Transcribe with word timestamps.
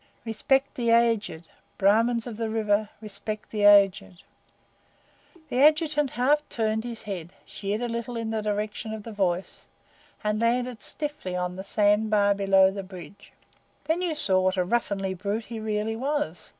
"Respect 0.25 0.73
the 0.73 0.89
aged! 0.89 1.49
Brahmins 1.77 2.25
of 2.25 2.37
the 2.37 2.49
River 2.49 2.89
respect 3.01 3.51
the 3.51 3.65
aged!" 3.65 4.23
The 5.49 5.61
Adjutant 5.61 6.09
half 6.17 6.41
turned 6.49 6.83
his 6.83 7.03
head, 7.03 7.33
sheered 7.45 7.81
a 7.81 7.87
little 7.87 8.17
in 8.17 8.31
the 8.31 8.41
direction 8.41 8.93
of 8.95 9.03
the 9.03 9.11
voice, 9.11 9.67
and 10.23 10.41
landed 10.41 10.81
stiffly 10.81 11.35
on 11.35 11.55
the 11.55 11.63
sand 11.63 12.09
bar 12.09 12.33
below 12.33 12.71
the 12.71 12.81
bridge. 12.81 13.31
Then 13.83 14.01
you 14.01 14.15
saw 14.15 14.39
what 14.41 14.57
a 14.57 14.65
ruffianly 14.65 15.13
brute 15.13 15.45
he 15.45 15.59
really 15.59 15.95
was. 15.95 16.49